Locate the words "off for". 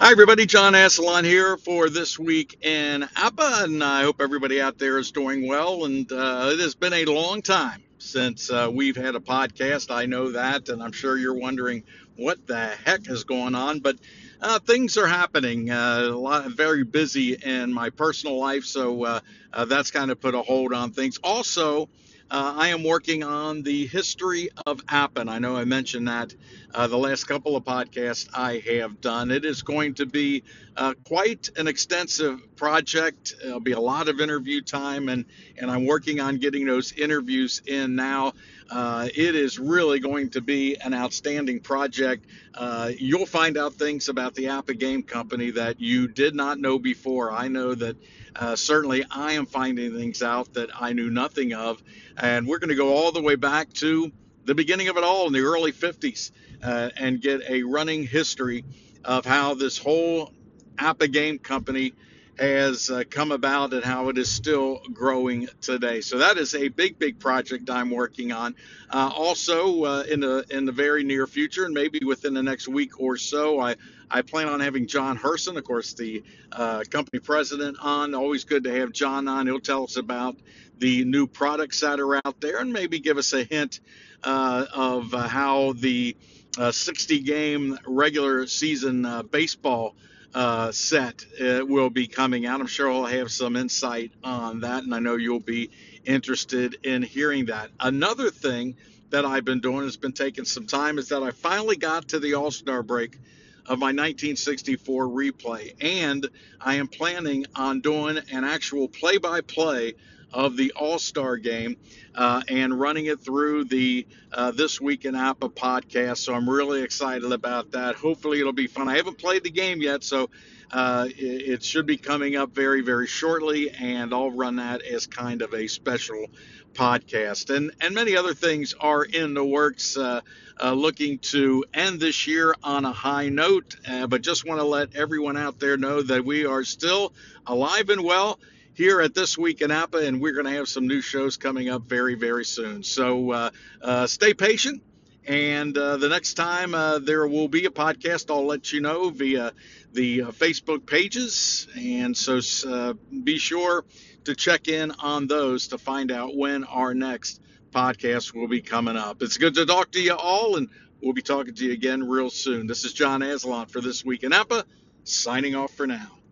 165.54-165.86